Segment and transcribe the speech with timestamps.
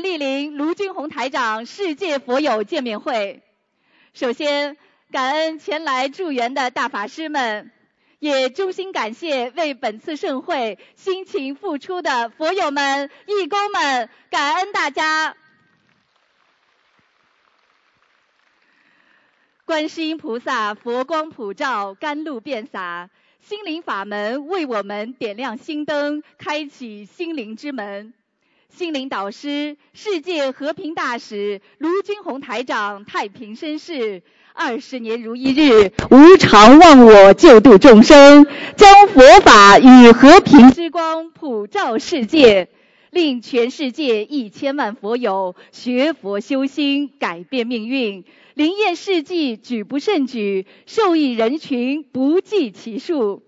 [0.00, 3.42] 莅临卢军宏台长世界佛友见面会。
[4.14, 4.76] 首先，
[5.10, 7.70] 感恩前来助缘的大法师们，
[8.18, 15.36] 也衷心感谢为本次盛会辛勤付出的佛友们、义工们，感恩大家。
[19.64, 23.10] 观世音菩萨佛光普照，甘露遍洒，
[23.40, 28.14] 心灵法门为我们点亮心灯，开启心灵之门。
[28.74, 42.68] 心灵导师、世界和平大使卢军宏台长太平绅士，二十年如一日，无常忘我，救度众生，将佛法与和平之光普照世界，
[43.10, 53.42] 令全世界一千万佛友学佛修心，改变命运，灵验事迹举不胜举，受益人群不计其数。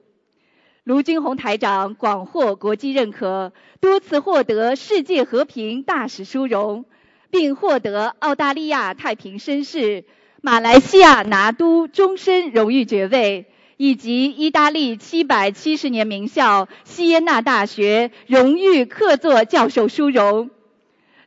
[0.90, 6.84] 卢军宏台长广获国际认可，多次获得世界和平大使殊荣，
[7.30, 10.02] 并获得澳大利亚太平绅士、
[10.42, 13.46] 马来西亚拿督终身荣誉爵位，
[13.76, 20.50] 以及意大利七百七十年名校锡耶纳大学荣誉客座教授殊荣。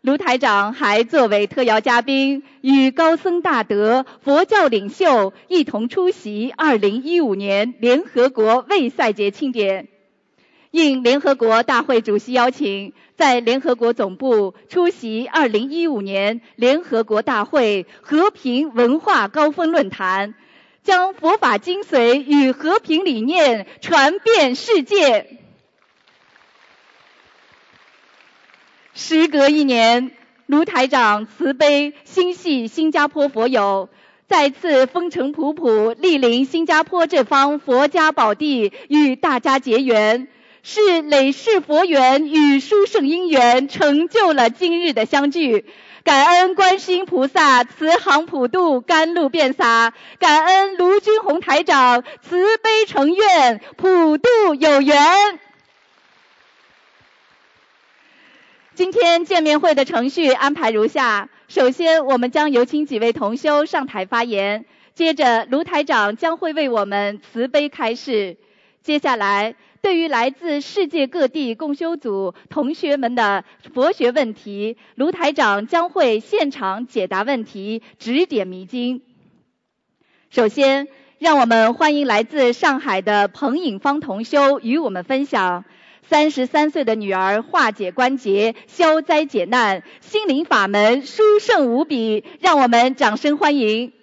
[0.03, 9.87] 卢台长还作为特邀嘉宾，与高僧大德、佛教领袖一同出席2015年联合国卫赛节庆典。
[10.71, 20.33] 应联合国大会主席邀请，在联合国总部出席2015年联合国大会和平文化高峰论坛，
[20.83, 25.42] 将佛法精髓与和平理念传遍世界。
[28.95, 30.11] 时隔一年，
[30.45, 33.89] 卢台长慈悲心系新加坡佛友，
[34.27, 40.27] 再次风尘仆仆莅临新加坡这方佛家宝地，与大家结缘，
[40.61, 45.65] 是累世佛缘与殊胜因缘，成就了今日的相聚。
[46.03, 54.29] 感恩观世音菩萨慈航普渡，甘露遍洒；感恩卢军宏台长慈悲成愿，普渡
[54.59, 55.39] 有缘。
[58.75, 64.63] 今天见面会的程序安排如下：首先，我们将有请几位同修上台发言；
[64.95, 68.37] 接着，卢台长将会为我们慈悲开示；
[68.81, 73.45] 接下来，对于来自世界各地共修组同学们的
[73.75, 79.03] 佛学问题，卢台长将会现场解答问题，指点迷津。
[80.31, 80.87] 首先，
[81.19, 85.63] 让我们欢迎来自上海的彭颖芳同修与我们分享。
[86.09, 93.93] 三十三岁的女儿化解关节、消灾解难，心灵法门殊胜无比，让我们掌声欢迎。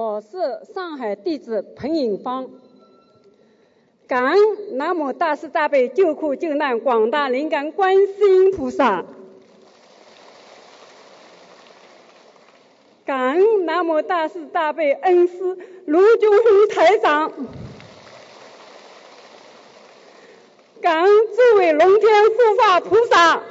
[0.00, 0.28] 我是
[0.72, 2.48] 上海弟子彭颖芳，
[4.06, 9.04] 感恩南无大慈大悲救苦救难广大灵感观世音菩萨，
[13.04, 17.32] 感恩南无大慈大悲恩师卢军宏台长，
[20.80, 23.42] 感恩诸位龙天护法菩萨，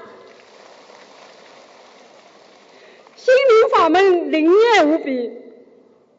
[3.17, 5.46] 心灵法门灵验无比。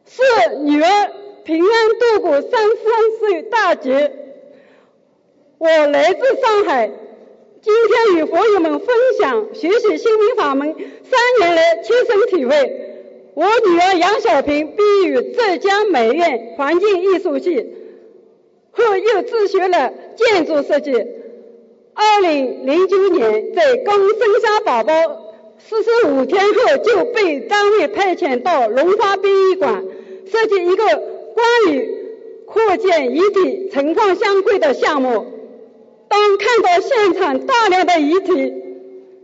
[0.09, 1.11] 是女儿
[1.43, 4.11] 平安度过三三岁大劫。
[5.59, 6.89] 我来自上海，
[7.61, 8.87] 今天与佛友们分
[9.19, 12.85] 享学习心灵法门三年来亲身体会。
[13.35, 17.67] 我女儿杨小平毕业于浙江美院环境艺术系，
[18.71, 20.91] 后又自学了建筑设计。
[21.93, 24.93] 二零零九年在刚生下宝宝
[25.59, 29.85] 四十五天后，就被单位派遣到龙华殡仪馆。
[30.31, 31.97] 设计一个关于
[32.45, 35.25] 扩建遗体情况相关的项目。
[36.07, 38.53] 当看到现场大量的遗体，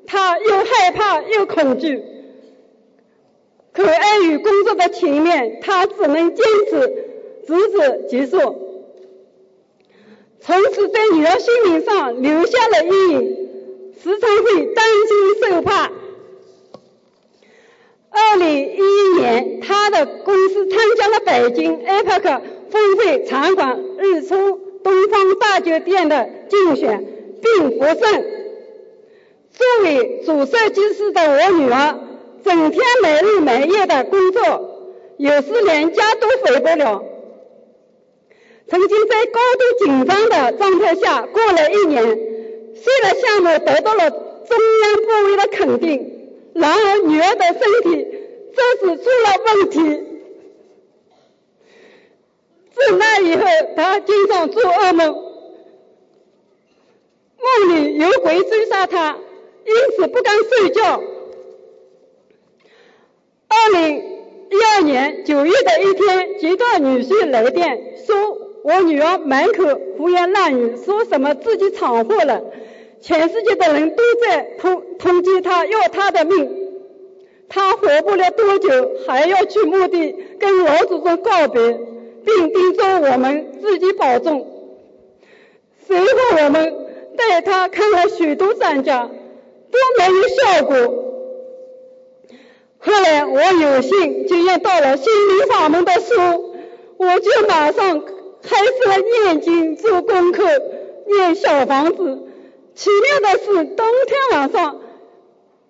[0.05, 2.01] 他又害怕又恐惧。
[3.73, 7.05] 可碍于工作的情面，他只能坚持
[7.47, 8.37] 直至结束。
[10.39, 13.49] 从此在女儿心灵上留下了阴影，
[14.01, 15.91] 时常会担心受怕。
[18.17, 22.41] 二零一一年，他的公司参加了北京 APEC
[22.71, 24.35] 峰会场馆日出
[24.83, 27.03] 东方大酒店的竞选，
[27.41, 28.25] 并获胜。
[29.51, 31.99] 作为主设计师的我女儿，
[32.43, 34.43] 整天没日没夜的工作，
[35.17, 37.03] 有时连家都回不了。
[38.67, 46.14] 曾经在高度紧张的状态下过了一年，虽然项目得到了中央部委的肯定，
[46.55, 48.07] 然而女儿的身体
[48.55, 49.77] 这是出了问题。
[52.71, 55.13] 自那以后，她经常做噩梦，
[57.37, 59.17] 梦里有鬼追杀她，
[59.65, 61.03] 因此不敢睡觉。
[63.49, 63.97] 二零
[64.49, 68.41] 一二年九月的一天，接到女婿来电说。
[68.65, 72.41] 我女儿满口胡言乱语，说什么自己闯祸了，
[73.05, 76.71] 全世界的人都在通通缉他，要他的命，
[77.47, 81.61] 他活不了多久，还要去墓地跟老祖宗告别，
[82.25, 84.47] 并叮嘱我们自己保重。
[85.85, 86.05] 随后
[86.43, 86.73] 我们
[87.15, 91.05] 带他看了许多专家，都没有效果。
[92.79, 96.55] 后来我有幸经验到了心灵法门的书，
[96.97, 98.03] 我就马上。
[98.47, 100.43] 开始了念经做功课，
[101.07, 102.19] 念小房子。
[102.75, 104.81] 奇妙的是，当天晚上，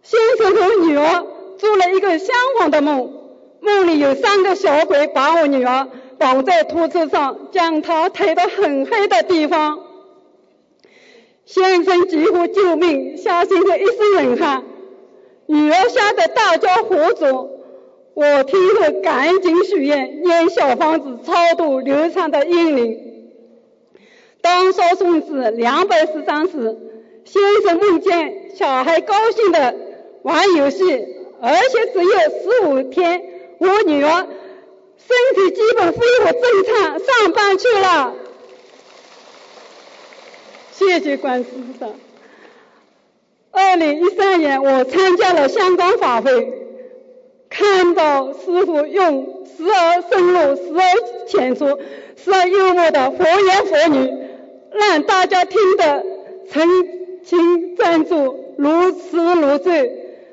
[0.01, 1.25] 先生和女儿
[1.59, 3.13] 做了一个相反的梦。
[3.61, 5.87] 梦里有三个小鬼把我女儿
[6.17, 9.79] 绑在拖车上，将她推到很黑的地方。
[11.45, 14.63] 先生几乎救命，下心后一身冷汗。
[15.45, 17.51] 女儿吓得大叫活着。
[18.15, 22.97] 我听后赶紧许愿，念小房子超度流产的婴灵。
[24.41, 26.77] 当烧送至两百十张时，
[27.25, 29.75] 先生梦见小孩高兴的
[30.21, 30.83] 玩游戏，
[31.41, 33.21] 而且只有十五天，
[33.59, 34.27] 我女儿
[34.97, 38.13] 身体基本恢复正常，上班去了。
[40.71, 41.91] 谢谢观世菩萨。
[43.51, 46.61] 二零一三年，我参加了香港法会。
[47.47, 51.79] 看到师傅用时而深入、时而浅出、
[52.17, 54.13] 时而幽默的佛言佛语，
[54.73, 56.03] 让大家听得
[56.51, 56.67] 沉
[57.25, 59.91] 请站住、如痴如醉，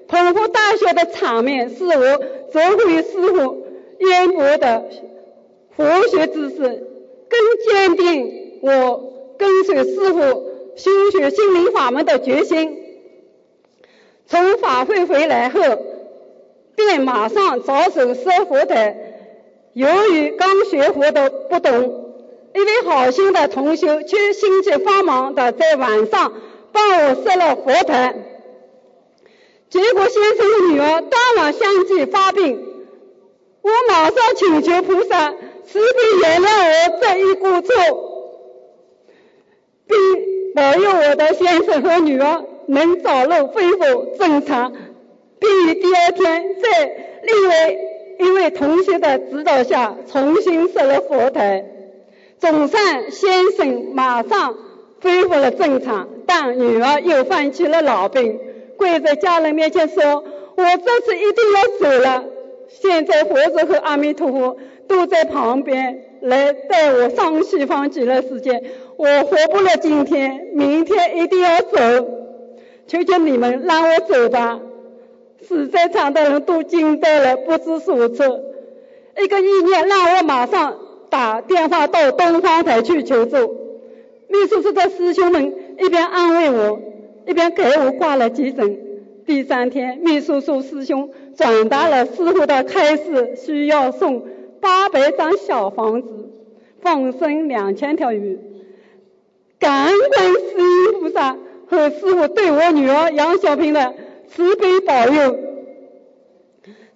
[0.09, 1.99] 捧腹大笑的场面，是我
[2.53, 3.67] 折回师傅
[3.99, 4.85] 渊博的
[5.77, 10.21] 佛学知识，更坚定我跟随师傅
[10.77, 12.79] 修学心灵法门的决心。
[14.27, 15.61] 从法会回来后。
[16.75, 18.97] 便马上着手设佛台。
[19.75, 22.15] 由于刚学佛的不懂，
[22.55, 26.33] 一位好心的同修却心急慌忙的在晚上
[26.73, 28.15] 帮我设了佛台。
[29.71, 32.63] 结果先生的女儿当晚相继发病，
[33.63, 37.73] 我马上请求菩萨慈悲原谅我这一过错，
[39.87, 39.97] 并
[40.55, 44.73] 保佑我的先生和女儿能早日恢复正常。
[45.39, 47.77] 并于第二天，在另外
[48.21, 51.65] 一位同学的指导下，重新设了佛台。
[52.39, 54.57] 总算先生马上
[55.03, 58.39] 恢复了正常，但女儿又犯起了老病，
[58.79, 60.03] 跪在家人面前说
[60.57, 62.25] ：“我这次一定要走了。”
[62.69, 64.57] 现在佛祖和阿弥陀佛
[64.89, 68.63] 都在旁边来带我上西方极乐世界，
[68.97, 71.79] 我活不了今天，明天一定要走。
[72.87, 74.61] 求求你们让我走吧。
[75.47, 78.41] 死在场的人都惊呆了，不知所措。
[79.21, 80.79] 一个意念让我马上
[81.11, 83.62] 打电话到东方台去求助。
[84.33, 86.81] 秘书处的师兄们一边安慰我，
[87.27, 88.79] 一边给我挂了急诊。
[89.27, 94.27] 第三天，秘书处师兄转达了师傅的开示，需要送
[94.61, 96.09] 八百张小房子，
[96.81, 98.39] 放生两千条鱼。
[99.59, 101.37] 感恩观世音菩萨
[101.69, 103.95] 和师傅对我女儿杨小平的。
[104.35, 105.39] 慈悲保佑，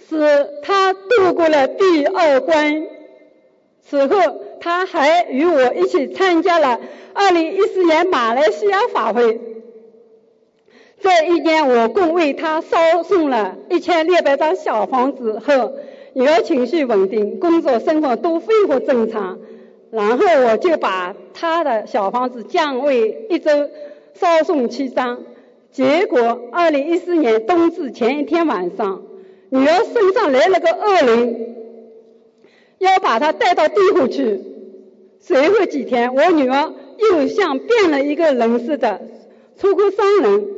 [0.09, 2.87] 使他度过了第二关。
[3.89, 6.81] 此后，他还与我一起参加了
[7.15, 9.41] 2014年马来西亚法会。
[11.01, 15.75] 这一年，我共为他烧送了一千六百张小房子后，
[16.15, 19.39] 女儿情绪稳定，工作生活都恢复正常。
[19.93, 23.71] 然后，我就把他的小房子降为一周
[24.15, 25.19] 烧送七张。
[25.71, 29.03] 结果，二零一四年冬至前一天晚上，
[29.51, 31.57] 女儿身上来了个恶灵，
[32.79, 34.41] 要把他带到地府去。
[35.21, 39.01] 随后几天，我女儿又像变了一个人似的，
[39.59, 40.49] 出口伤人。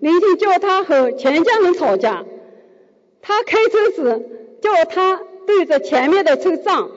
[0.00, 2.24] 林静叫她和全家人吵架，
[3.22, 4.26] 她开车时
[4.62, 6.90] 叫他对着前面的车撞，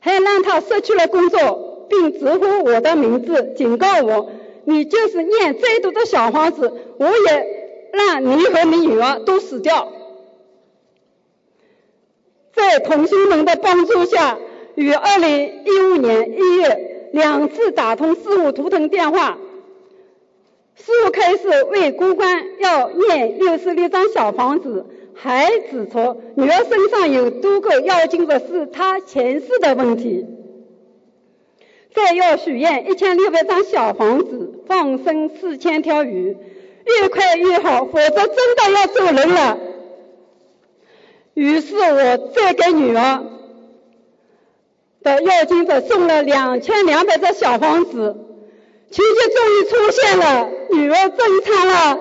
[0.00, 4.30] 还让他失去了工作，并直呼我的名字，警告我。
[4.66, 9.92] 你就是念再多的小房子，我也让你和你女儿都死掉。
[12.54, 14.38] 在同学们的帮助下，
[14.74, 19.38] 于二零一五年一月两次打通事务图腾电话，
[20.76, 30.26] 师傅开始为孤关要念六十六张小房子，还指出女儿身上有多个要紧的是她前世的问题。
[31.94, 36.36] 再要许愿一千六百张小房子，放生四千条鱼，
[36.84, 39.58] 越快越好，否则真的要走人了。
[41.34, 43.24] 于是我再给女儿
[45.02, 48.16] 的要金子送了两千两百张小房子，
[48.90, 52.00] 奇迹终于出现了，女儿正常了。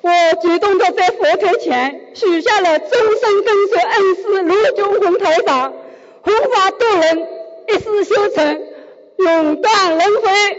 [0.00, 0.10] 我
[0.40, 5.72] 激动的在佛台前许下了终身跟随恩师卢俊宏台长，
[6.22, 7.28] 弘法度人，
[7.68, 8.62] 一世修成，
[9.18, 10.58] 永断轮回。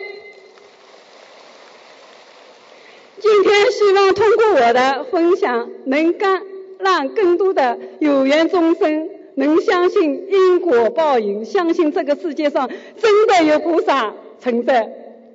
[3.19, 6.41] 今天希望通过我的分享，能干
[6.79, 12.69] 让更多的有缘众生能相信因果报应，相信这个世界上
[13.01, 14.89] 真的有菩萨存在。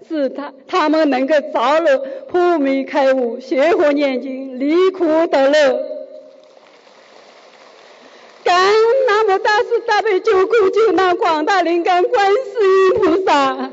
[0.08, 5.98] 是他，他们能够早日破迷开悟，学佛念经，离苦得乐。
[8.44, 8.74] 感恩
[9.06, 13.70] 南无大慈大悲救苦救难广大灵感观世音菩萨，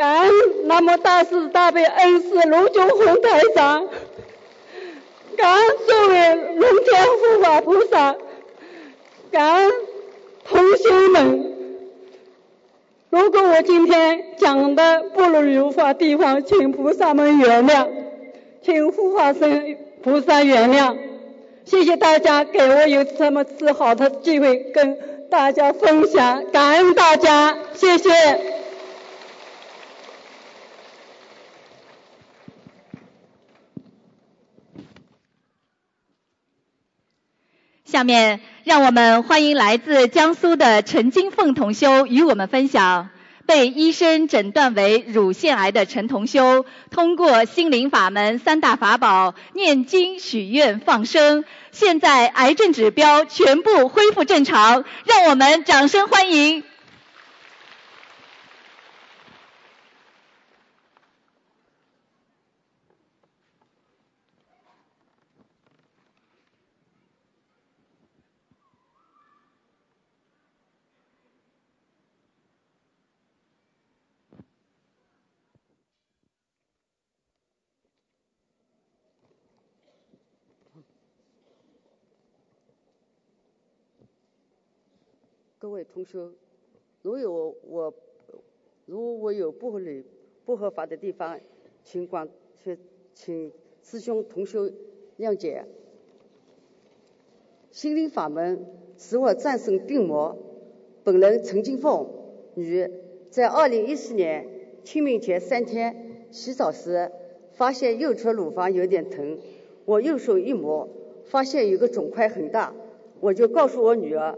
[0.00, 0.30] 感恩
[0.66, 3.86] 南无大慈大悲恩师卢俊宏台长，
[5.36, 8.16] 感恩诸位龙天护法菩萨，
[9.30, 9.70] 感恩
[10.48, 11.52] 同学们。
[13.10, 17.86] 如果我今天讲的不如如法地方，请菩萨们原谅，
[18.62, 20.96] 请护法神菩萨原谅。
[21.66, 24.96] 谢谢大家给我有这么次好的机会跟
[25.28, 28.49] 大家分享，感恩大家，谢谢。
[37.90, 38.40] 下面。
[38.62, 43.08] 让我们欢迎来自江苏的陈金凤同修与我们分享，
[43.46, 56.62] 被医生诊断为乳腺癌的陈同修，通过心灵法门三大法宝念经、许愿、放生，现在癌症指标全部恢复正常，让我们掌声欢迎。
[85.70, 86.18] 各位同学，
[87.00, 87.94] 如有我
[88.86, 90.04] 如我有不合理、
[90.44, 91.38] 不合法的地方，
[91.84, 92.28] 请广
[92.60, 92.76] 请
[93.14, 94.72] 请师兄同学
[95.16, 95.64] 谅解。
[97.70, 98.66] 心灵法门
[98.98, 100.36] 使我战胜病魔。
[101.04, 102.08] 本人陈金凤，
[102.54, 102.90] 女，
[103.30, 104.48] 在二零一四年
[104.82, 107.12] 清明前三天洗澡时，
[107.52, 109.38] 发现右侧乳房有点疼，
[109.84, 110.88] 我右手一摸，
[111.26, 112.74] 发现有个肿块很大，
[113.20, 114.36] 我就告诉我女儿。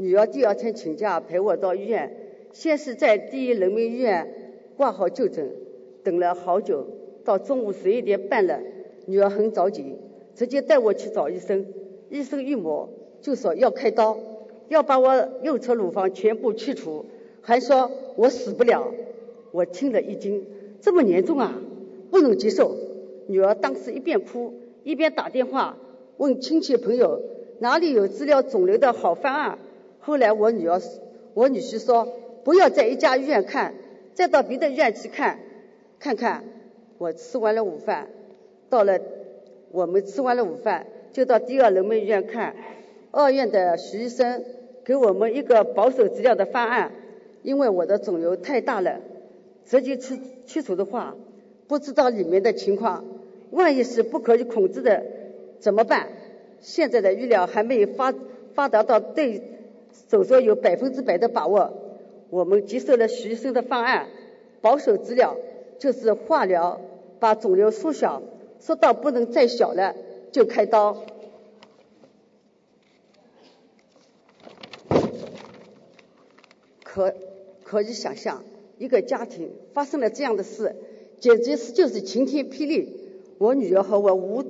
[0.00, 2.16] 女儿第二天请假陪我到医院，
[2.54, 5.50] 先是在第一人民医院挂号就诊，
[6.02, 6.86] 等了好久，
[7.22, 8.60] 到中午十一点半了，
[9.04, 9.96] 女儿很着急，
[10.34, 11.66] 直接带我去找医生。
[12.08, 12.88] 医生一摸
[13.20, 14.16] 就说要开刀，
[14.68, 17.04] 要把我右侧乳房全部去除，
[17.42, 18.94] 还说我死不了。
[19.50, 20.46] 我听了一惊，
[20.80, 21.60] 这么严重啊，
[22.10, 22.74] 不能接受。
[23.26, 25.76] 女儿当时一边哭一边打电话
[26.16, 27.20] 问亲戚朋友
[27.58, 29.58] 哪里有治疗肿瘤的好方案。
[30.00, 30.80] 后来我女儿，
[31.34, 32.08] 我女婿说
[32.42, 33.74] 不要在一家医院看，
[34.14, 35.38] 再到别的医院去看，
[35.98, 36.44] 看看。
[36.98, 38.08] 我吃完了午饭，
[38.68, 39.00] 到了
[39.70, 42.54] 我们吃完了午饭，就到第二人民医院看。
[43.10, 44.44] 二院的徐医生
[44.84, 46.92] 给我们一个保守治疗的方案，
[47.42, 49.00] 因为我的肿瘤太大了，
[49.64, 51.16] 直接去去除的话，
[51.68, 53.04] 不知道里面的情况，
[53.50, 55.04] 万一是不可以控制的
[55.58, 56.08] 怎么办？
[56.60, 58.14] 现在的医疗还没有发
[58.54, 59.42] 发达到对。
[60.08, 61.72] 手术有百分之百的把握，
[62.30, 64.08] 我们接受了徐医生的方案，
[64.60, 65.36] 保守治疗
[65.78, 66.80] 就是化疗，
[67.18, 68.22] 把肿瘤缩小，
[68.58, 69.94] 缩到不能再小了
[70.32, 71.04] 就开刀。
[76.82, 77.14] 可
[77.62, 78.42] 可以想象，
[78.78, 80.74] 一个家庭发生了这样的事，
[81.20, 82.98] 简直是就是晴天霹雳。
[83.38, 84.44] 我女儿和我无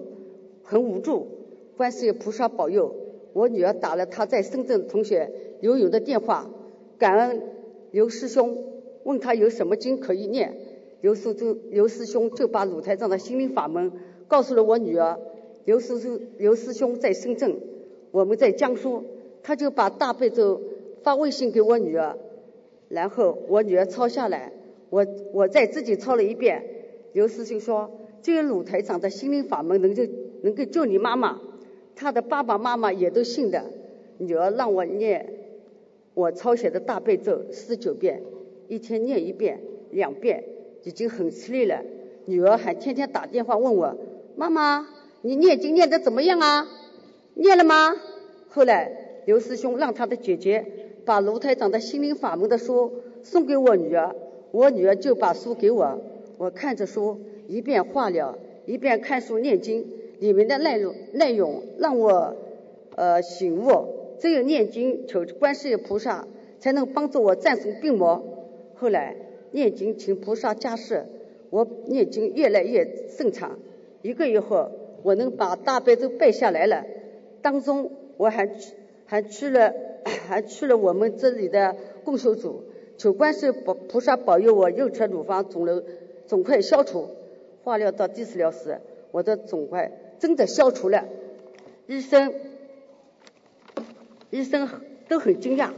[0.64, 1.28] 很无助，
[1.76, 2.94] 观世音菩萨保佑。
[3.32, 6.50] 我女儿打了她在深圳同学刘勇的电话，
[6.98, 7.42] 感恩
[7.90, 8.56] 刘师兄，
[9.04, 10.56] 问他有什么经可以念。
[11.00, 13.92] 刘师兄刘师兄就把鲁台长的心灵法门
[14.28, 15.18] 告诉了我女儿。
[15.64, 17.56] 刘师兄刘师兄在深圳，
[18.10, 19.04] 我们在江苏，
[19.42, 20.60] 他就把大悲咒
[21.02, 22.16] 发微信给我女儿，
[22.88, 24.52] 然后我女儿抄下来，
[24.90, 26.64] 我我再自己抄了一遍。
[27.12, 27.90] 刘师兄说，
[28.22, 30.04] 这个鲁台长的心灵法门能就
[30.42, 31.40] 能够救你妈妈，
[31.96, 33.64] 他的爸爸妈妈也都信的。
[34.18, 35.34] 女儿让我念
[36.14, 38.22] 我抄写的大悲咒四十九遍，
[38.68, 40.44] 一天念一遍、两遍，
[40.84, 41.82] 已经很吃力了。
[42.26, 43.96] 女儿还天天打电话问我，
[44.36, 44.88] 妈妈。
[45.22, 46.66] 你念经念得怎么样啊？
[47.34, 47.94] 念了吗？
[48.48, 50.64] 后来刘师兄让他的姐姐
[51.04, 52.90] 把卢台长的心灵法门的书
[53.22, 54.16] 送给我女儿，
[54.50, 56.00] 我女儿就把书给我，
[56.38, 59.86] 我看着书一边化疗一边看书念经，
[60.20, 62.36] 里面的内容内容让我
[62.94, 66.28] 呃醒悟，只有念经求观世音菩萨
[66.60, 68.22] 才能帮助我战胜病魔。
[68.74, 69.16] 后来
[69.50, 71.04] 念经请菩萨加持，
[71.50, 73.58] 我念经越来越顺畅，
[74.02, 74.70] 一个月后。
[75.02, 76.84] 我能把大悲咒背下来了，
[77.40, 78.74] 当中我还去
[79.06, 79.74] 还去了
[80.28, 81.74] 还去了我们这里的
[82.04, 82.64] 供修组，
[82.98, 85.82] 求观世保菩萨保佑我右侧乳房肿瘤
[86.26, 87.08] 肿块消除。
[87.64, 88.78] 化疗到第四疗时，
[89.10, 91.08] 我的肿块真的消除了，
[91.88, 92.32] 医生
[94.30, 94.68] 医生
[95.08, 95.70] 都很惊讶，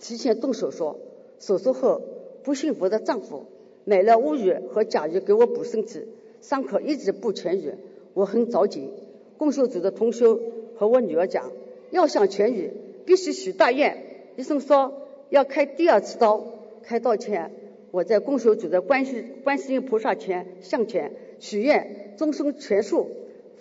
[0.00, 0.96] 提前动手术。
[1.38, 2.02] 手术后
[2.42, 3.44] 不幸福的丈夫
[3.84, 6.06] 买了乌鱼和甲鱼给我补身体，
[6.40, 7.74] 伤口一直不痊愈。
[8.14, 8.90] 我很着急，
[9.38, 10.40] 供修组的同修
[10.76, 11.52] 和我女儿讲，
[11.90, 12.72] 要想痊愈，
[13.04, 13.98] 必须许大愿。
[14.36, 16.44] 医生说要开第二次刀，
[16.82, 17.52] 开刀前，
[17.90, 23.10] 我在供修组的观世观世音菩萨前向前许愿，终身全素，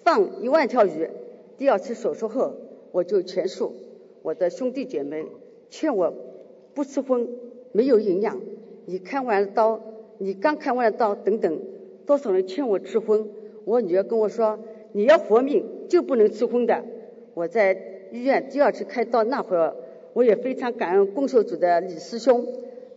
[0.05, 1.09] 放一万条鱼。
[1.57, 2.53] 第二次手术后，
[2.91, 3.73] 我就全素。
[4.21, 5.25] 我的兄弟姐妹
[5.71, 6.13] 劝我
[6.75, 7.27] 不吃荤，
[7.71, 8.39] 没有营养。
[8.85, 9.81] 你看完了刀，
[10.19, 11.59] 你刚看完了刀，等等，
[12.05, 13.27] 多少人劝我吃荤。
[13.65, 14.59] 我女儿跟我说
[14.93, 16.83] ：“你要活命就不能吃荤的。”
[17.33, 17.75] 我在
[18.11, 19.75] 医院第二次开刀那会儿，
[20.13, 22.45] 我也非常感恩供修组的李师兄，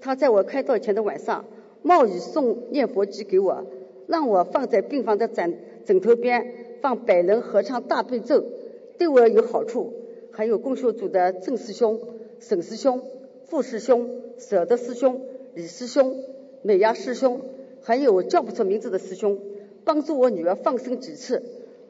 [0.02, 1.46] 他在我开刀前的晚上，
[1.80, 3.64] 冒雨送念佛机给我，
[4.06, 8.44] 让我放在病房的枕枕头边，放百人合唱大悲咒，
[8.98, 9.92] 对我有好处。
[10.30, 12.00] 还有供修组的郑师兄、
[12.38, 13.02] 沈师兄、
[13.46, 15.20] 傅师兄、舍得师兄、
[15.54, 16.22] 李师兄、
[16.62, 17.40] 美亚师兄，
[17.82, 19.38] 还有我叫不出名字的师兄。
[19.84, 21.42] 帮助我女儿放生几次，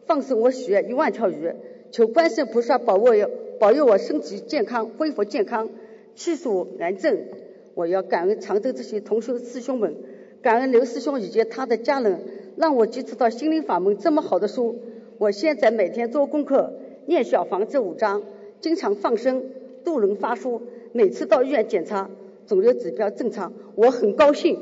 [0.07, 1.53] 放生我许愿一万条鱼，
[1.91, 5.69] 求观世菩萨保佑保佑我身体健康，恢复健康，
[6.15, 7.19] 去除癌症。
[7.75, 9.97] 我要感恩常州这些同修师兄们，
[10.43, 12.21] 感恩刘师兄以及他的家人，
[12.57, 14.81] 让我接触到心灵法门这么好的书。
[15.19, 16.73] 我现在每天做功课，
[17.07, 18.23] 念小房子五章，
[18.61, 19.45] 经常放生，
[19.85, 22.09] 度人发书，每次到医院检查，
[22.47, 24.59] 肿瘤指标正常，我很高兴。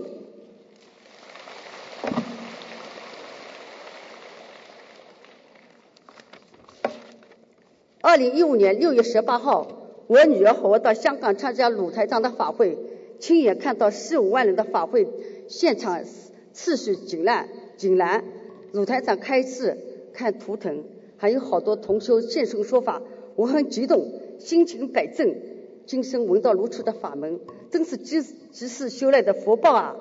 [8.00, 9.66] 二零一五年六月十八号，
[10.06, 12.78] 我女儿和我到香港参加鲁台长的法会，
[13.18, 15.06] 亲眼看到四五万人的法会
[15.48, 16.02] 现场
[16.52, 18.24] 次序井然井然。
[18.72, 19.76] 鲁台长开示
[20.12, 20.84] 看图腾，
[21.16, 23.02] 还有好多同修现身说法，
[23.34, 24.06] 我很激动，
[24.38, 25.34] 心情百正。
[25.86, 29.96] 今生闻到如此的法门，真是积积世修来的福报啊！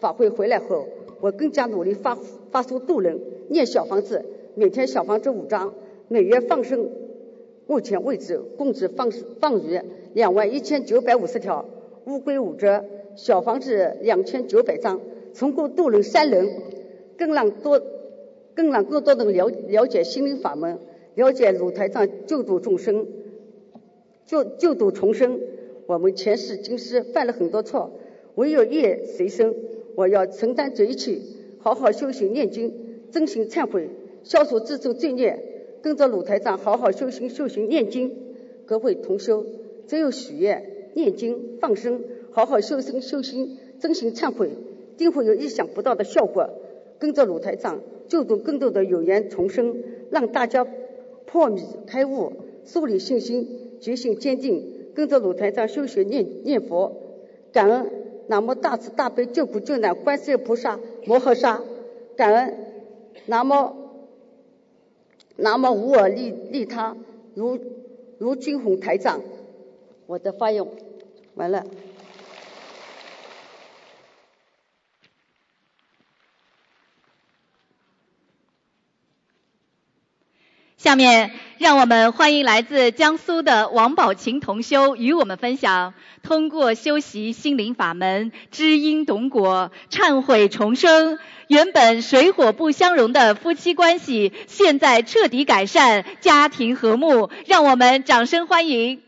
[0.00, 0.86] 法会回来后，
[1.20, 2.16] 我更加努力发
[2.50, 5.74] 发出度人，念小房子，每天小房子五张，
[6.08, 6.88] 每月放生。
[7.66, 9.80] 目前为止，共计放放鱼
[10.14, 11.66] 两万一千九百五十条，
[12.06, 12.82] 乌龟五只，
[13.16, 15.00] 小房子两千九百张，
[15.34, 16.48] 成功渡人三人，
[17.18, 17.82] 更让多
[18.54, 20.78] 更让更多人了了解心灵法门，
[21.14, 23.06] 了解鲁台上救度众生，
[24.26, 25.40] 救救度重生。
[25.86, 27.92] 我们前世今世犯了很多错，
[28.34, 29.54] 唯有业随身，
[29.94, 31.18] 我要承担这一切，
[31.58, 32.74] 好好修行念经，
[33.10, 33.88] 真心忏悔，
[34.24, 35.42] 消除自身罪孽。
[35.82, 38.12] 跟着鲁台长好好修行修行念经，
[38.66, 39.46] 各位同修，
[39.86, 42.02] 只有许愿、念经、放生，
[42.36, 44.50] 好好修身修心，真心忏悔，
[44.98, 46.50] 定会有意想不到的效果。
[46.98, 50.66] 跟着鲁台长，救度更多的有缘重生，让大家
[51.24, 52.34] 破迷开悟，
[52.66, 54.90] 树立信心，决心坚定。
[54.94, 56.92] 跟着鲁台长修学念念佛，
[57.54, 57.90] 感恩
[58.26, 61.62] 南无大慈大悲救苦救难观世音菩萨摩诃萨，
[62.16, 62.54] 感恩
[63.24, 63.74] 南无。
[65.36, 66.98] 那么无我利利他，
[67.32, 67.58] 如
[68.18, 69.22] 如金红台长，
[70.06, 70.66] 我的发言
[71.34, 71.64] 完了。
[80.86, 91.18] 下面让我们欢迎来自江苏的王宝琴同修与我们分享：通过修习心灵法门，知音懂果，忏悔重生，
[91.48, 97.30] 原本水火不相容的夫妻关系，现在彻底改善，家庭和睦。
[97.46, 99.02] 让我们掌声欢迎。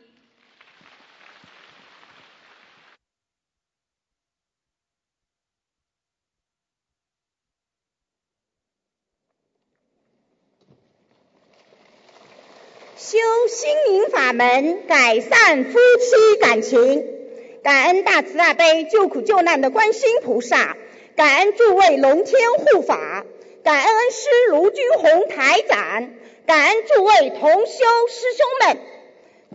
[13.01, 13.17] 修
[13.59, 17.05] 心灵法门，改善夫妻感情。
[17.61, 20.77] 感恩大慈大悲救苦救难的观世音菩萨，
[21.17, 23.27] 感恩诸位龙天护法，
[23.65, 26.09] 感恩恩师卢军宏台长，
[26.47, 28.79] 感恩诸位同修师兄们。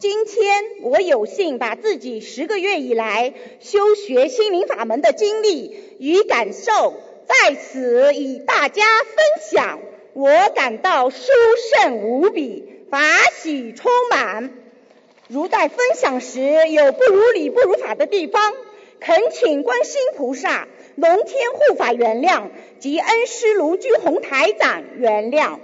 [0.02, 6.94] 今天我有幸把自己十个月以来修学心灵法门的经历与感受，
[7.26, 9.16] 在此与大家分
[9.50, 9.80] 享，
[10.12, 11.26] 我感到殊
[11.72, 12.73] 胜无比。
[12.94, 13.00] 法
[13.32, 14.52] 喜充满，
[15.28, 18.54] 如在分享时有不如理不如法的地方，
[19.00, 25.58] 恳请观世菩萨、龙天护法原谅及恩师卢居宏台长原谅。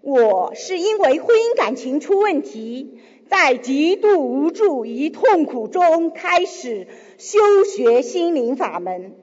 [0.00, 6.86] 我是因为婚姻感情出问题，在极度无助与痛苦中开始
[7.18, 9.14] 修学心灵法门。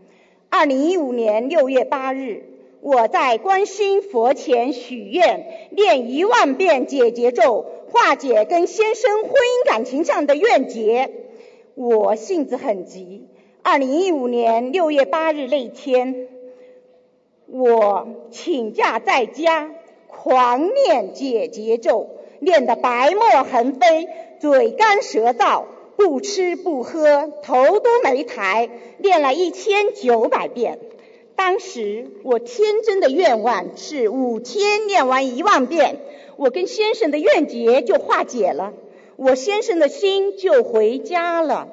[0.52, 2.53] 二零一五年六月八日。
[2.84, 11.10] 我在观音佛前许愿，念一万遍解结咒，化解跟先生婚姻感情上的怨结。
[11.76, 13.30] 我性子很急。
[13.62, 16.28] 二零一五年六月八日那天，
[17.48, 19.72] 我请假在家，
[20.08, 24.10] 狂念解结咒，念得白沫横飞，
[24.42, 25.64] 嘴干舌燥，
[25.96, 30.80] 不吃不喝，头都没抬，念了一千九百遍。
[31.36, 36.00] 当时我天真的愿望是五天念完一万遍，
[36.38, 38.74] 我跟先生的怨结就化解了，
[39.16, 41.68] 我先生的心就回家了。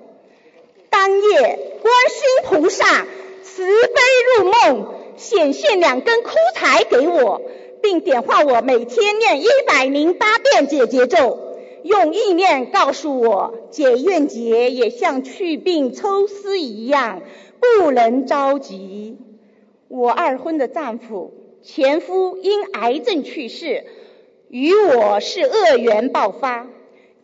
[0.89, 1.41] 当夜，
[1.83, 3.07] 观世菩萨
[3.43, 4.01] 慈悲
[4.39, 7.43] 入梦，显现两根枯柴给我，
[7.81, 11.39] 并点化我每天念一百零八遍解结咒，
[11.85, 17.23] 用意念告诉我，解怨结也像去病抽丝一样，
[17.61, 19.17] 不能着急。
[19.91, 23.83] 我二婚的丈夫前夫因癌症去世，
[24.49, 26.69] 与我是恶缘爆发，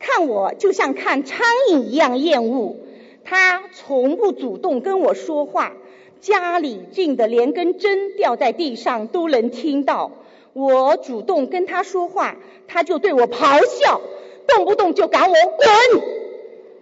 [0.01, 2.75] 看我就像看苍蝇一样厌恶。
[3.23, 5.75] 他从不主动跟我说话，
[6.21, 10.11] 家里近的连根针掉在地上都能听到。
[10.53, 14.01] 我主动跟他说话，他就对我咆哮，
[14.49, 16.03] 动不动就赶我滚。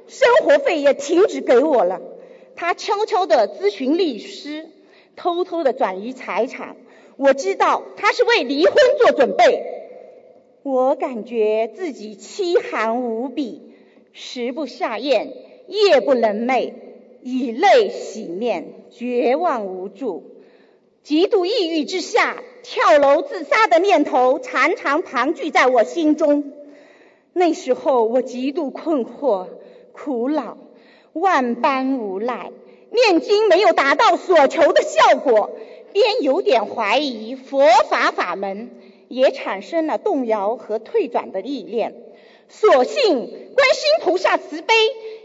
[0.06, 2.00] 生活费也停止给我了。
[2.56, 4.70] 他悄悄地咨询律师。
[5.16, 6.76] 偷偷的转移财产，
[7.16, 9.62] 我知道他是为离婚做准备。
[10.62, 13.60] 我感觉自己凄寒无比，
[14.12, 15.32] 食不下咽，
[15.68, 16.72] 夜不能寐，
[17.22, 20.22] 以泪洗面，绝望无助，
[21.02, 26.52] 极度抑郁之下，跳楼自杀的念头常常盘踞在我心中。
[27.34, 29.48] 那时候我极度困惑、
[29.92, 30.56] 苦恼，
[31.12, 32.52] 万般无奈。
[32.94, 35.50] 念经没有达到所求的效果，
[35.92, 38.70] 便有点怀疑佛法法门，
[39.08, 41.96] 也产生了动摇和退转的意念。
[42.48, 44.74] 所幸观世菩萨慈悲，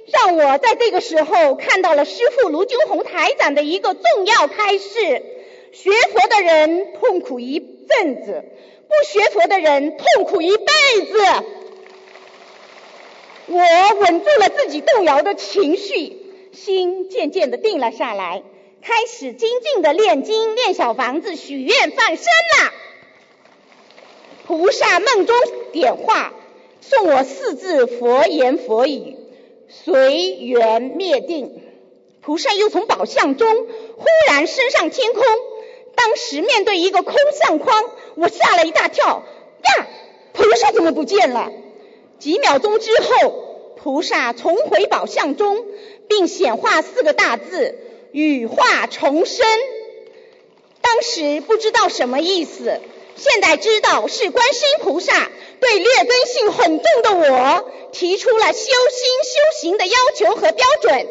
[0.08, 5.24] 让我在这个时候看到了师父卢军宏台长的一个重要开示：
[5.72, 8.46] 学佛的人痛苦一阵子，
[8.88, 10.66] 不学佛的人痛苦一辈
[11.06, 11.20] 子。
[13.46, 13.60] 我
[14.00, 16.19] 稳住了自己动摇的情绪。
[16.60, 18.44] 心渐渐的定了下来，
[18.82, 22.74] 开始精进的念经、念小房子、许愿、放生了。
[24.46, 25.36] 菩萨梦中
[25.72, 26.34] 点化，
[26.82, 29.16] 送我四字佛言佛语，
[29.70, 31.64] 随缘灭定。
[32.22, 33.48] 菩萨又从宝相中
[33.98, 35.24] 忽然升上天空，
[35.96, 39.24] 当时面对一个空相框，我吓了一大跳，
[39.64, 39.88] 呀，
[40.34, 41.52] 菩萨怎么不见了？
[42.20, 43.49] 几秒钟之后，
[43.82, 45.66] 菩萨重回宝相中。
[46.10, 47.76] 并显化四个大字
[48.12, 49.46] “羽化重生”。
[50.82, 52.82] 当时不知道什么意思，
[53.16, 61.08] 现在知道是观世音菩萨对劣根性很重的我提出了修心修行的要求和标准。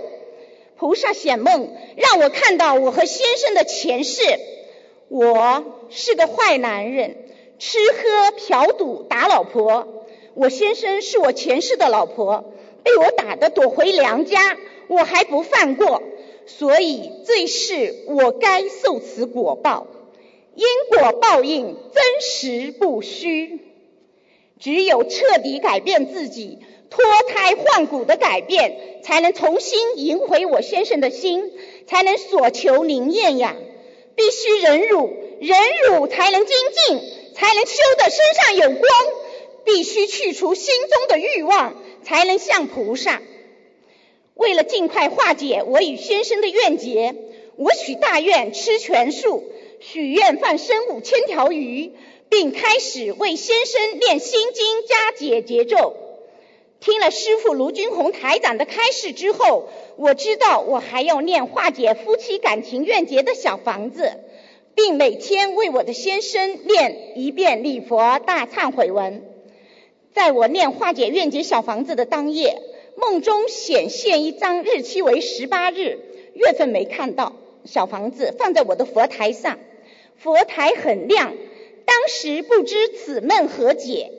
[0.76, 4.20] 菩萨显梦，让我看到我和先生的前世。
[5.06, 7.28] 我是个坏男人，
[7.60, 9.86] 吃喝嫖赌打老婆。
[10.34, 12.52] 我先生是我前世的老婆，
[12.88, 14.56] 被我打得躲回娘家。
[14.86, 16.02] 我还不放过，
[16.46, 19.86] 所以这世我该受此果报。
[20.54, 23.60] 因果报应真实不虚。
[24.58, 31.52] 只有彻底改变自己，脱胎换骨的改变，才能重新赢回我先生的心，
[31.86, 33.54] 才能所求灵验呀！
[34.16, 36.98] 必须忍辱，忍辱才能精进，
[37.34, 38.90] 才能修得身上有光。
[39.64, 41.76] 必须去除心中的欲望，
[42.08, 43.20] 才能像菩萨。
[44.34, 47.14] 为了尽快化解我与先生的怨结，
[47.56, 49.44] 我许大愿吃全素，
[49.80, 51.92] 许愿放生五千条鱼。
[52.30, 55.96] 并开始为先生念心经加解结咒。
[56.78, 64.12] 听了师父卢军红台长的开示之后，我知道我还要念化解夫妻感情怨结的小房子，
[64.74, 69.27] 并每天为我的先生念一遍礼佛大忏悔文。
[70.14, 72.60] 在我念化解怨结小房子的当夜，
[72.96, 75.98] 梦中显现一张日期为十八日，
[76.34, 79.58] 月份没看到，小房子放在我的佛台上，
[80.16, 81.34] 佛台很亮。
[81.84, 84.12] 当时不知此梦何解，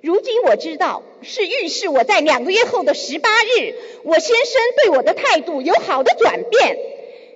[0.00, 6.78] 如今我知道是预示我在两个月后的十八日，我先生对我的态度有好的转变。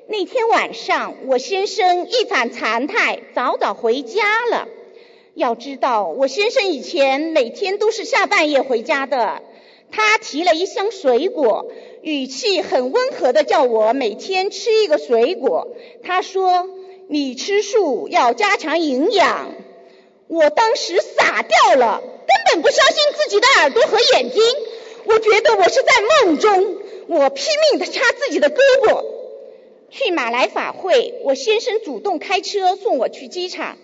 [0.07, 4.69] 那天晚上，我先生一反常态，早早回家了。
[5.39, 9.41] 要知道，我先生以前每天都是下半夜回家的。
[9.91, 11.71] 他提了一箱水果，
[12.03, 15.69] 语气很温和的叫我每天吃一个水果。
[16.03, 16.69] 他说。
[17.11, 19.55] 你吃素要加强营养，
[20.27, 24.43] 我当时傻掉了，根本不相信自己的耳朵和眼睛。
[25.07, 29.03] 我觉得我是在梦中，我拼命的掐自己的胳膊。
[29.89, 33.79] 去马来法会，我先生主动开车送我去机场，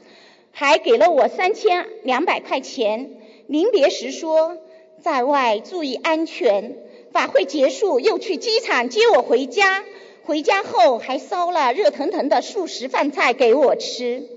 [0.54, 3.10] 还给了我三千两百块钱。
[3.48, 4.56] 临别时说，
[5.02, 6.76] 在外注意安全。
[7.12, 9.84] 法会结束，又去机场接我回家。
[10.24, 14.28] 回家后还烧了热腾腾的素食饭菜给我吃。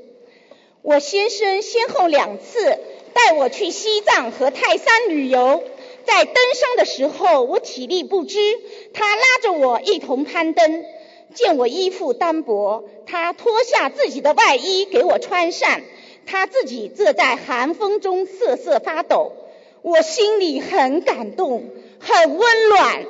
[0.81, 2.77] 我先生先后两次
[3.13, 5.63] 带我去西藏和泰山旅游，
[6.05, 8.37] 在登山的时候我体力不支，
[8.93, 10.83] 他拉着我一同攀登。
[11.33, 15.81] 见我衣服单薄，他脱下自己的外衣给我穿上，
[16.27, 19.31] 他自己则在寒风中瑟瑟发抖。
[19.81, 23.05] 我心里很感动，很温暖。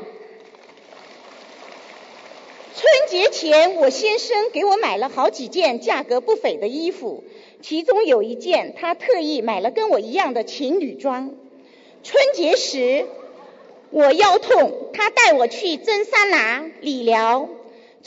[2.76, 7.24] 春节前，我先生给我买了好几件价格不菲的衣服，
[7.64, 11.36] 其中有一件他特意买了跟我一样的情侣装。
[12.04, 13.08] 春节时，
[13.90, 17.50] 我腰痛，他带我去蒸桑拿、理疗。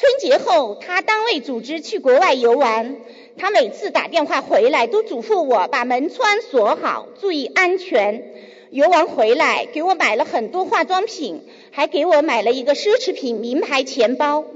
[0.00, 2.96] 春节后，他单位组织去国外游玩，
[3.36, 8.32] 他每次打电话回来都嘱咐我把门窗锁好，注意安全。
[8.70, 14.46] 游玩回来，给我买了很多化妆品，还给我买了一个奢侈品名牌钱包。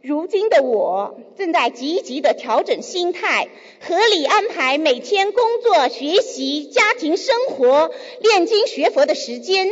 [0.00, 3.48] 如今的我正在积极的调整心态，
[3.86, 7.90] 合理安排每天工作、学习、家庭生活、
[8.22, 9.68] 炼经学佛的时间，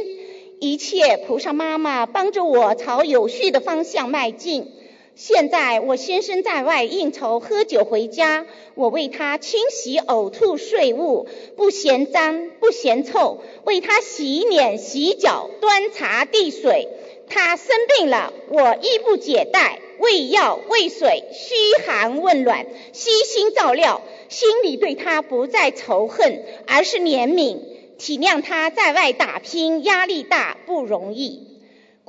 [0.59, 4.73] 一切菩萨妈妈帮着我朝有序的方向迈进。
[5.17, 16.89] 现在我先生在外应酬喝酒回家，我为他清洗呕吐秽物，不嫌脏不嫌臭，为他洗脸洗脚、端茶递水。
[17.29, 19.81] 他生病了，我衣不解带。
[19.99, 21.55] 喂药喂水，嘘
[21.87, 27.59] 寒问暖，悉心照料，心里对他不再仇恨，而是怜悯，
[27.99, 31.50] 体谅他在外打拼，压力大不容易。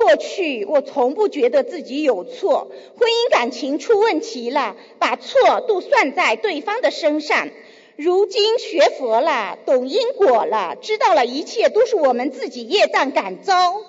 [0.04, 7.50] 过去我从不觉得自己有错，婚姻感情出问题了，把错都算在对方的身上。
[7.98, 13.84] 如今学佛了，懂因果了，知道了一切都是我们自己业障感召。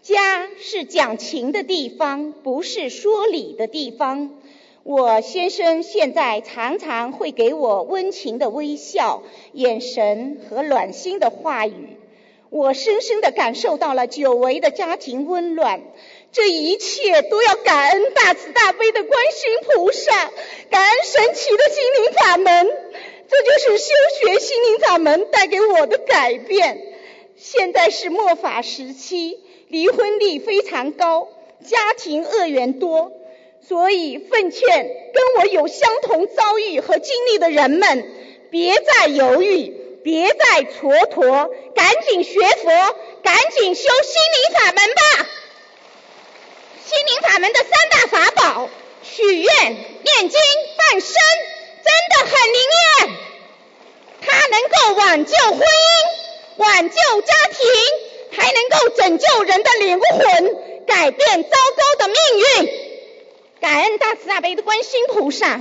[0.00, 4.30] 家是讲情的地方，不是说理的地方。
[4.82, 11.98] 我先生现在常常会给我温情的微笑、眼神和暖心的话语，
[12.50, 15.80] 我深深的感受到了久违的家庭温暖。
[16.32, 20.30] 这一切都要感恩大慈大悲的观世音菩萨，
[20.68, 22.66] 感恩神奇的心灵法门。
[23.28, 26.82] 这就是修学心灵法门带给我的改变。
[27.36, 29.38] 现在是末法时期。
[29.68, 31.28] 离婚率非常高，
[31.64, 33.12] 家庭恶缘多，
[33.60, 38.04] 所以奉劝跟我有相同遭遇和经历的人们，
[38.50, 42.70] 别再犹豫，别再蹉跎，赶紧学佛，
[43.22, 45.02] 赶紧修心灵法门吧。
[46.84, 48.70] 心灵法门的三大法宝：
[49.02, 50.40] 许愿、念经、
[50.90, 51.12] 放生，
[51.84, 53.10] 真的很灵验，
[54.22, 55.64] 它能够挽救婚姻，
[56.56, 57.66] 挽救家庭。
[58.32, 62.70] 还能够拯救人的灵魂，改变糟糕的命运。
[63.60, 65.60] 感恩大慈大悲的观世音菩萨，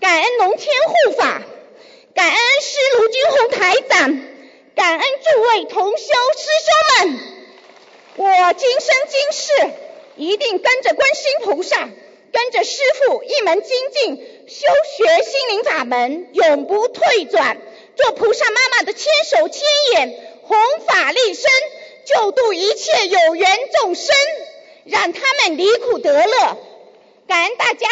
[0.00, 1.42] 感恩龙天护法，
[2.14, 4.20] 感恩师卢军宏台长，
[4.74, 6.04] 感恩诸位同修
[6.36, 7.18] 师兄们，
[8.16, 9.70] 我今生今世
[10.16, 11.88] 一定跟着观世菩萨，
[12.30, 17.56] 跟着师父一门精进修学心灵法门，永不退转，
[17.96, 19.62] 做菩萨妈妈的千手千
[19.94, 21.50] 眼，弘法利生，
[22.04, 24.14] 救度一切有缘众生，
[24.84, 26.58] 让他们离苦得乐。
[27.26, 27.88] 感恩大家。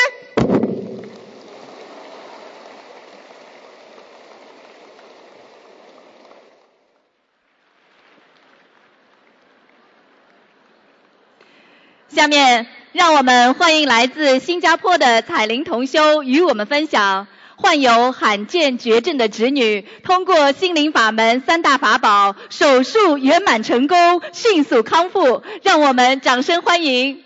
[12.20, 25.42] 下面，让我们欢迎来自新加坡的彩玲同修与我们分享，患有罕见绝症的侄女通过心灵法门三大法宝，手术圆满成功，迅速康复。
[25.62, 27.22] 让我们掌声欢迎。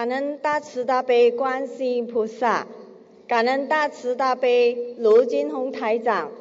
[0.00, 2.66] 感恩大慈大悲观世音菩萨，
[3.28, 6.32] 感恩大慈大悲卢金红台长，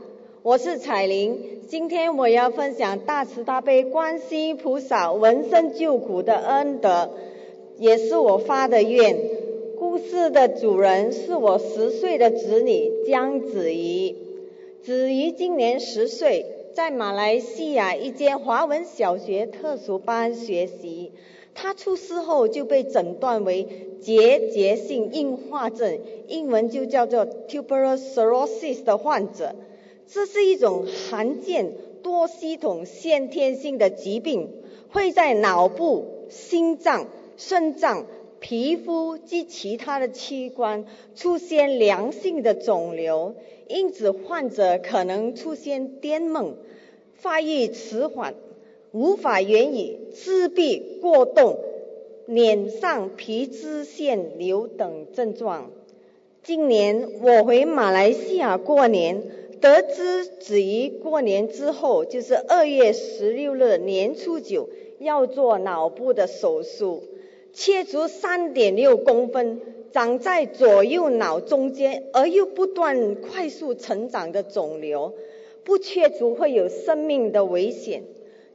[0.44, 7.10] 我是彩玲，今天我要分享大慈大悲观世音菩萨闻声救苦的恩德，
[7.78, 9.18] 也是我发的愿。
[9.78, 14.16] 故事的主人是我十岁的子女江子怡，
[14.84, 21.12] 子怡今年十岁，在马来西亚一间华文小学特殊班学习。
[21.54, 23.68] 他出事后就被诊断为
[24.02, 29.56] 结节性硬化症，英文就叫做 tuberous sclerosis 的患者。
[30.08, 34.50] 这是一种罕见多系统先天性的疾病，
[34.90, 37.08] 会在脑部、心脏、
[37.38, 38.06] 肾脏、
[38.40, 43.36] 皮肤及其他的器官出现良性的肿瘤，
[43.68, 46.56] 因此患者可能出现癫梦、
[47.14, 48.34] 发育迟缓。
[48.92, 51.60] 无法言语、自闭、过动、
[52.26, 55.72] 脸上皮脂腺瘤等症状。
[56.42, 59.22] 今年我回马来西亚过年，
[59.62, 67.04] 得知子怡过年之后，就是二月十六日年初九要做脑部的手术，
[67.54, 75.14] 切除三点六公分、长在左右脑中间而又不断快速成长的肿瘤，
[75.64, 78.04] 不切除会有生命的危险。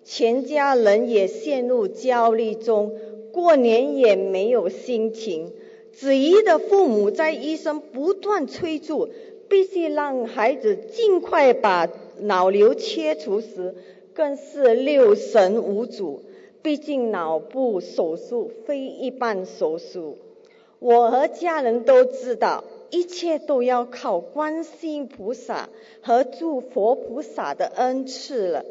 [0.04, 2.92] 全家人也陷入焦虑中，
[3.32, 5.52] 过年也没有心情。
[5.92, 9.08] 子怡的父母在医生不断催促，
[9.48, 11.88] 必须让孩子尽快把
[12.18, 13.74] 脑瘤切除时，
[14.12, 16.22] 更是六神无主。
[16.62, 20.16] 毕竟脑部手术非一般手术，
[20.78, 25.68] 我和家人都知道，一切都要靠观世音菩萨
[26.00, 28.64] 和诸佛菩萨的恩赐了。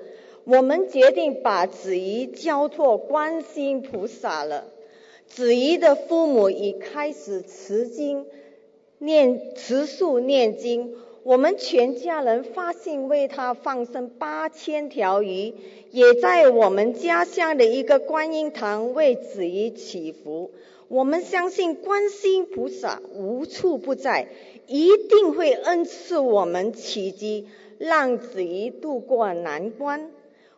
[0.45, 4.65] 我们决定把子怡交托观世菩萨了。
[5.25, 8.25] 子怡的父母已开始持经、
[8.97, 10.95] 念持素念经。
[11.23, 15.53] 我们全家人发心为他放生八千条鱼，
[15.91, 20.51] 也在我们家乡的一个观音堂为子怡祈福。
[20.89, 24.27] 我们相信观世音菩萨无处不在，
[24.67, 30.11] 一定会恩赐我们奇迹，让子怡渡过难关。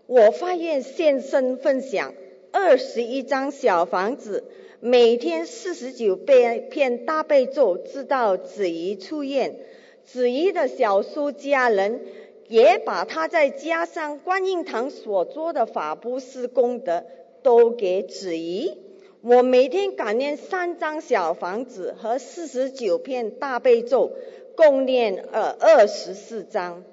[0.08, 2.14] 我发愿现身分享
[2.52, 4.44] 二十一张小房子，
[4.80, 9.56] 每天四十九遍片大悲咒，直到子怡出院。
[10.04, 12.02] 子怡的小叔家人
[12.48, 17.04] 也把他在家乡观音堂所做的法布施功德
[17.42, 18.78] 都给子怡。
[19.22, 24.12] 我每天感念三张小房子和四十九片大悲咒，
[24.56, 26.84] 共念二二十四张。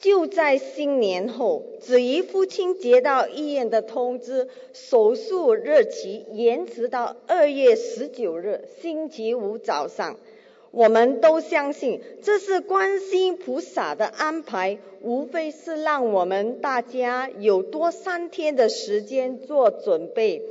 [0.00, 10.16] 就在新年后，子怡父亲接到医院的通知，手术日期延迟到二月十九日星期五早上。
[10.70, 20.42] 我们都相信这是观世音菩萨的安排，无非是让我们大家有多三天的时间做准备，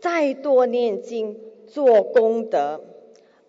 [0.00, 2.80] 再多念经做功德。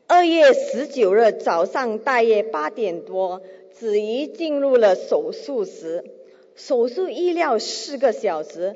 [0.06, 3.42] 二月十九日早上大约八点多。
[3.82, 6.04] 子怡进入了手术室，
[6.54, 8.76] 手术医疗四个小时，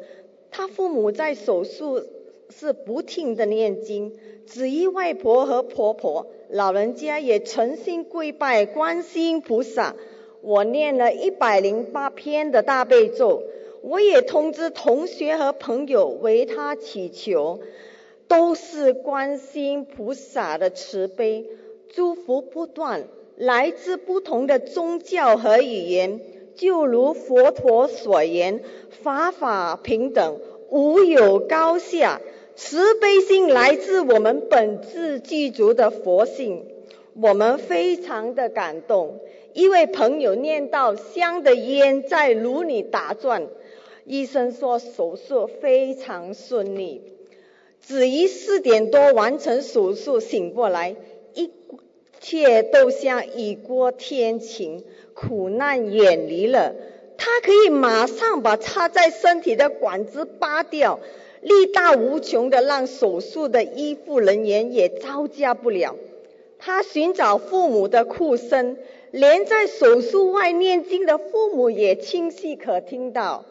[0.50, 2.02] 他父母在手术
[2.50, 9.96] 室不停的念经，子怡外婆和婆婆老人家也诚心跪拜观世音菩萨。
[10.42, 13.44] 我念了一百零八篇的大悲咒，
[13.84, 17.60] 我也通知同学和朋友为他祈求，
[18.28, 21.46] 都是观世音菩萨的慈悲，
[21.90, 23.08] 祝福不断。
[23.36, 26.22] 来自不同的宗教和语言，
[26.56, 28.62] 就如佛陀所言，
[29.04, 32.22] 法法平等，无有高下。
[32.56, 36.66] 慈悲心来自我们本自具足的佛性，
[37.22, 39.20] 我们非常的感动。
[39.52, 43.48] 一位朋友念到香的烟在炉里打转，
[44.06, 47.02] 医生说手术非常顺利。
[47.82, 50.96] 子怡四点多完成手术，醒过来，
[52.26, 56.74] 一切都像雨过天晴，苦难远离了。
[57.20, 61.00] 他可以马上把插在身体的管子拔掉。
[61.42, 65.96] 力大无穷的，让手术的医护人员也招架不了。
[66.58, 68.78] 他寻找父母的哭声，
[69.12, 73.46] 连在手术外念经的父母也清晰可听到。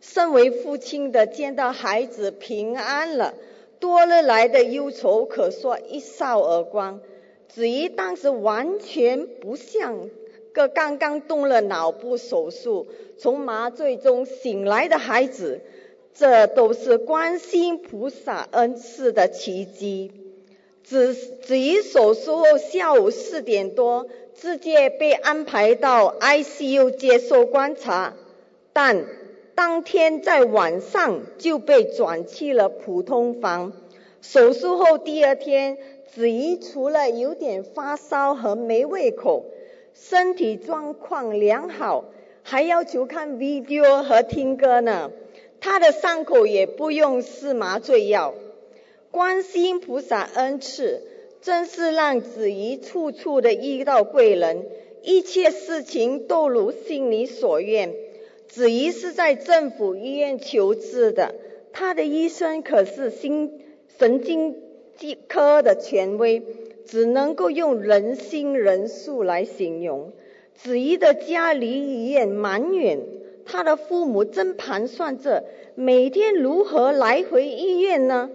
[0.00, 3.34] 身为父亲的见到孩子平安了，
[3.80, 7.00] 多日来的忧愁可说一扫而光。
[7.54, 10.08] 子怡当时完全不像
[10.52, 12.86] 个刚刚动了脑部手术、
[13.18, 15.60] 从麻醉中醒来的孩子。
[16.12, 17.56] 这都是观世
[17.88, 20.10] 菩萨恩赐的奇迹。
[20.82, 28.14] 子子怡手术后下午四点多，直接被安排到 ICU 接受观察，
[28.72, 29.06] 但
[29.54, 33.72] 当天在晚上就被转去了普通房。
[34.20, 35.78] 手术后第二天，
[36.12, 39.44] 子怡除了有点发烧和没胃口，
[39.94, 42.06] 身体状况良好，
[42.42, 45.12] 还要求看 video 和听歌呢。
[45.60, 48.34] 他的伤口也不用施麻醉药，
[49.12, 51.02] 观世音菩萨恩赐，
[51.42, 54.66] 真是让子怡处处的遇到贵人，
[55.02, 57.94] 一切事情都如心里所愿。
[58.48, 61.36] 子怡是在政府医院求治的，
[61.72, 63.60] 他的医生可是心
[63.98, 64.56] 神经
[65.28, 66.42] 科的权威，
[66.86, 70.12] 只能够用人心人数来形容。
[70.54, 73.00] 子怡的家离医院蛮远。
[73.46, 75.44] 他的父母正盘算着
[75.74, 78.30] 每天如何来回医院呢？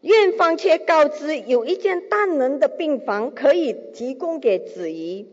[0.00, 5.26] 院方却告知有一间单人的病房可以提供给子怡。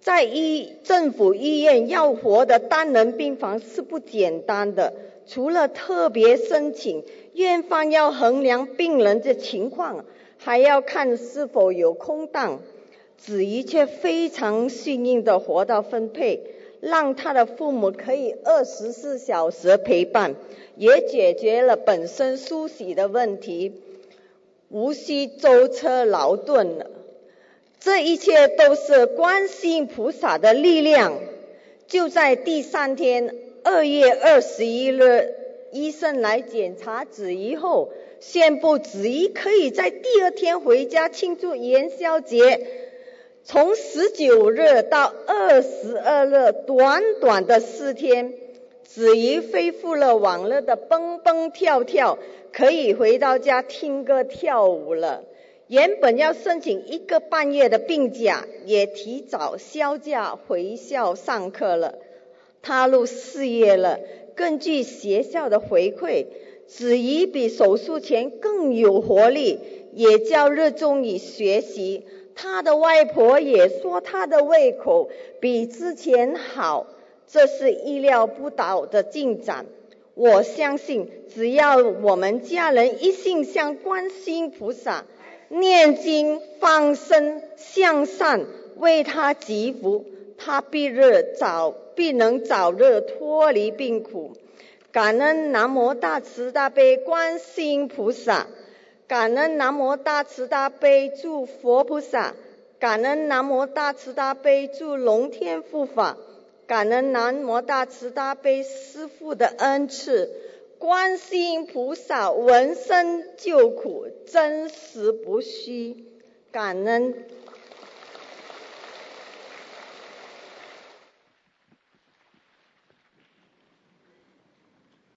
[0.00, 4.94] 在医政府医院要活的单人病房是不简单的，
[5.26, 7.04] 除了特别申请，
[7.34, 10.04] 院方要衡量病人的情况，
[10.38, 12.60] 还要看是否有空档。
[13.16, 16.40] 子怡却非常幸运的活到分配。
[16.80, 20.34] 让他的父母可以二十四小时陪伴，
[20.76, 23.74] 也解决了本身梳洗的问题，
[24.70, 26.90] 无需舟车劳顿了。
[27.78, 31.18] 这一切都是观世音菩萨的力量。
[31.86, 35.34] 就在第三天，二月二十一日，
[35.72, 37.90] 医生来检查子怡后，
[38.20, 42.60] 宣布子怡可以在第二天回家庆祝元宵节。
[43.42, 48.34] 从十九日到二十二日，短短的四天，
[48.84, 52.18] 子怡恢复了往日的蹦蹦跳跳，
[52.52, 55.24] 可以回到家听歌跳舞了。
[55.68, 61.94] 原本要申请一个半月的病假，也提早休假回校上课了。
[62.62, 64.00] 踏入四月了，
[64.34, 66.26] 根据学校的回馈，
[66.66, 69.58] 子怡比手术前更有活力，
[69.92, 72.04] 也较热衷于学习。
[72.34, 75.10] 他的外婆也说他的胃口
[75.40, 76.86] 比之前好，
[77.26, 79.66] 这是意料不到的进展。
[80.14, 85.04] 我相信，只要我们家人一心向观世音菩萨
[85.48, 90.04] 念经、放生、向善，为他祈福，
[90.38, 94.32] 他必日早必能早日脱离病苦。
[94.90, 98.46] 感恩南无大慈大悲观世音菩萨。
[99.06, 102.34] 感恩南无大慈大悲诸佛菩萨，
[102.78, 106.16] 感恩南无大慈大悲诸龙天护法，
[106.66, 110.30] 感恩南无大慈大悲师父的恩赐，
[110.78, 116.06] 观世音菩萨闻声救苦，真实不虚，
[116.50, 117.26] 感恩。